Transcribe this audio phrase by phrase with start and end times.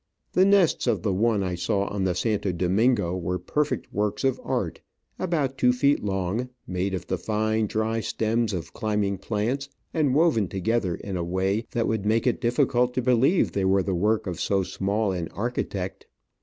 [0.33, 4.41] The nests of the one I saw on the Santo Domingo were perfect works of
[4.43, 4.81] art,
[5.19, 10.47] about two feet long, made of the fine, dry stems of climbing plants, and woven
[10.47, 14.25] together in a way that would make it difficult to believe they were the work
[14.25, 16.07] of so small an architect.